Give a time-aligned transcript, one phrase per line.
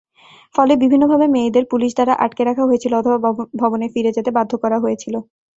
[0.55, 3.17] ফলে বিভিন্নভাবে মেয়েদের পুলিশ দ্বারা আটকে রাখা হয়েছিল, অথবা
[3.61, 5.15] ভবনে ফিরে যেতে বাধ্য করা হয়েছিল।